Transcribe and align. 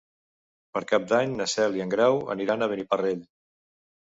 Per 0.77 0.81
Cap 0.91 1.05
d'Any 1.11 1.35
na 1.41 1.47
Cel 1.53 1.77
i 1.81 1.83
en 1.85 1.93
Grau 1.93 2.19
aniran 2.37 2.69
a 2.69 2.71
Beniparrell. 2.73 3.23